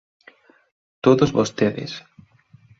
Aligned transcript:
Todos 1.05 1.33
vostedes. 1.39 1.91